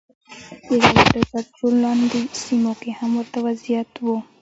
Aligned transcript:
د 0.67 0.69
دولت 0.81 1.05
تر 1.13 1.21
کنټرول 1.33 1.73
لاندې 1.83 2.19
سیمو 2.43 2.73
کې 2.81 2.91
هم 2.99 3.11
ورته 3.19 3.37
وضعیت 3.47 3.91
و. 4.05 4.07